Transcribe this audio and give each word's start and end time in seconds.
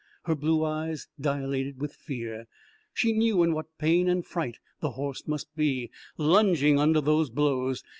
Her 0.23 0.33
blue 0.33 0.63
eyes 0.65 1.07
dilated 1.19 1.79
with 1.79 1.93
fear; 1.93 2.47
she 2.91 3.13
knew 3.13 3.43
in 3.43 3.53
what 3.53 3.77
pain 3.77 4.09
and 4.09 4.25
fright 4.25 4.57
the 4.79 4.93
horse 4.93 5.27
must 5.27 5.55
be 5.55 5.91
lunging 6.17 6.79
under 6.79 7.01
those 7.01 7.29
blows. 7.29 7.83